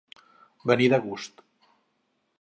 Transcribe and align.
Venir 0.71 0.87
de 0.95 1.01
gust. 1.05 1.47